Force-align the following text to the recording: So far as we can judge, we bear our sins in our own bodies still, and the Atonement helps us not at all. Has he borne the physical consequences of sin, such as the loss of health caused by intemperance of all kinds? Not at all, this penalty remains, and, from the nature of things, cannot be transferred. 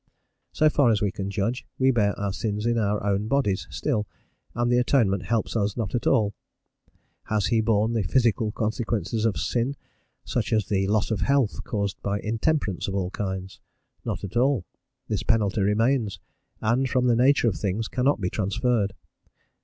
So 0.51 0.67
far 0.67 0.89
as 0.89 0.99
we 0.99 1.11
can 1.11 1.29
judge, 1.29 1.63
we 1.77 1.91
bear 1.91 2.17
our 2.19 2.33
sins 2.33 2.65
in 2.65 2.79
our 2.79 3.05
own 3.05 3.27
bodies 3.27 3.67
still, 3.69 4.07
and 4.55 4.71
the 4.71 4.79
Atonement 4.79 5.25
helps 5.25 5.55
us 5.55 5.77
not 5.77 5.93
at 5.93 6.07
all. 6.07 6.33
Has 7.25 7.45
he 7.45 7.61
borne 7.61 7.93
the 7.93 8.01
physical 8.01 8.51
consequences 8.51 9.25
of 9.25 9.37
sin, 9.37 9.75
such 10.25 10.53
as 10.53 10.65
the 10.65 10.87
loss 10.87 11.11
of 11.11 11.21
health 11.21 11.63
caused 11.63 12.01
by 12.01 12.19
intemperance 12.19 12.87
of 12.87 12.95
all 12.95 13.11
kinds? 13.11 13.59
Not 14.03 14.23
at 14.23 14.35
all, 14.35 14.65
this 15.07 15.21
penalty 15.21 15.61
remains, 15.61 16.19
and, 16.61 16.89
from 16.89 17.05
the 17.05 17.15
nature 17.15 17.47
of 17.47 17.57
things, 17.57 17.87
cannot 17.87 18.19
be 18.19 18.31
transferred. 18.31 18.93